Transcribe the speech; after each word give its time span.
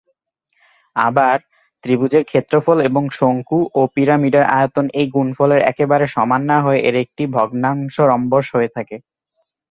আবার, 0.95 1.37
ত্রিভুজের 1.83 2.23
ক্ষেত্রফল 2.23 2.77
এবং 2.89 3.03
শঙ্কু 3.19 3.59
ও 3.75 3.81
পিরামিডের 3.95 4.45
আয়তন 4.57 4.85
এই 4.93 5.07
গুণফলের 5.15 5.61
একেবারে 5.71 6.05
সমান 6.15 6.41
না 6.51 6.57
হয়ে 6.59 6.79
এর 6.87 6.95
একটি 7.03 7.23
ভগ্নম্বরশ 7.35 8.47
হয়ে 8.55 8.73
থাকে। 8.75 8.95